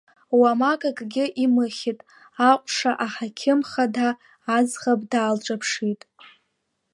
[0.39, 1.99] Уамак акгьы имыхьит,
[2.49, 4.09] аҟәша аҳақьым хада
[4.57, 6.01] аӡӷаб даалҿаԥшит.